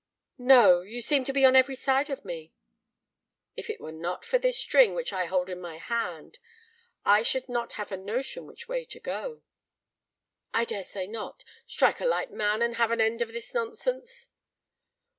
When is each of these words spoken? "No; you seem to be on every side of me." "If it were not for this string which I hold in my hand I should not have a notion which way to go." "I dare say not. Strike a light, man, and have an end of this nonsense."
"No; 0.39 0.81
you 0.81 0.99
seem 0.99 1.23
to 1.25 1.31
be 1.31 1.45
on 1.45 1.55
every 1.55 1.75
side 1.75 2.09
of 2.09 2.25
me." 2.25 2.51
"If 3.55 3.69
it 3.69 3.79
were 3.79 3.91
not 3.91 4.25
for 4.25 4.39
this 4.39 4.57
string 4.57 4.95
which 4.95 5.13
I 5.13 5.25
hold 5.27 5.47
in 5.47 5.61
my 5.61 5.77
hand 5.77 6.39
I 7.05 7.21
should 7.21 7.47
not 7.47 7.73
have 7.73 7.91
a 7.91 7.97
notion 7.97 8.47
which 8.47 8.67
way 8.67 8.83
to 8.83 8.99
go." 8.99 9.43
"I 10.55 10.65
dare 10.65 10.81
say 10.81 11.05
not. 11.05 11.43
Strike 11.67 11.99
a 11.99 12.05
light, 12.07 12.31
man, 12.31 12.63
and 12.63 12.77
have 12.77 12.89
an 12.89 12.99
end 12.99 13.21
of 13.21 13.31
this 13.31 13.53
nonsense." 13.53 14.27